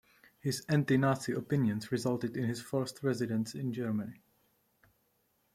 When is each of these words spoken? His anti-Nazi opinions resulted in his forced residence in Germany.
His 0.39 0.61
anti-Nazi 0.67 1.31
opinions 1.31 1.91
resulted 1.91 2.35
in 2.35 2.45
his 2.45 2.59
forced 2.59 3.03
residence 3.03 3.53
in 3.53 3.71
Germany. 3.71 4.19